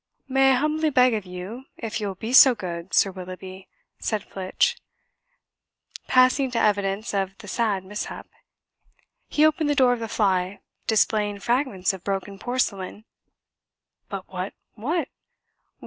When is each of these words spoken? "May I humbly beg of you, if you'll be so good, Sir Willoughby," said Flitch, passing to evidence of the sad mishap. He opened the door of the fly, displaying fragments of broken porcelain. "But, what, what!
"May 0.27 0.53
I 0.53 0.53
humbly 0.55 0.89
beg 0.89 1.13
of 1.13 1.27
you, 1.27 1.65
if 1.77 2.01
you'll 2.01 2.15
be 2.15 2.33
so 2.33 2.55
good, 2.55 2.91
Sir 2.91 3.11
Willoughby," 3.11 3.67
said 3.99 4.23
Flitch, 4.23 4.75
passing 6.07 6.49
to 6.49 6.59
evidence 6.59 7.13
of 7.13 7.37
the 7.37 7.47
sad 7.47 7.83
mishap. 7.85 8.25
He 9.27 9.45
opened 9.45 9.69
the 9.69 9.75
door 9.75 9.93
of 9.93 9.99
the 9.99 10.07
fly, 10.07 10.61
displaying 10.87 11.37
fragments 11.39 11.93
of 11.93 12.03
broken 12.03 12.39
porcelain. 12.39 13.05
"But, 14.09 14.27
what, 14.27 14.55
what! 14.73 15.07